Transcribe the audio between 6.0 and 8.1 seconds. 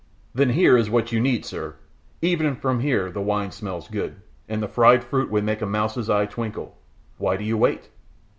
eye twinkle. Why do you wait?"